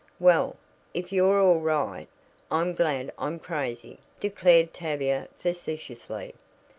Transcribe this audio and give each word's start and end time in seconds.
"Well, 0.19 0.55
if 0.95 1.13
you're 1.13 1.39
all 1.39 1.59
right, 1.59 2.07
I'm 2.49 2.73
glad 2.73 3.13
I'm 3.19 3.37
crazy," 3.37 3.99
declared 4.19 4.73
Tavia 4.73 5.27
facetiously. 5.37 6.33